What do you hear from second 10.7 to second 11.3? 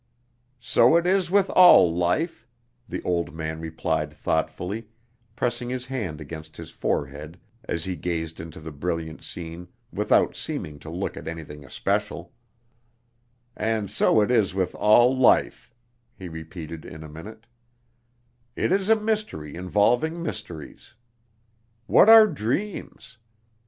to look at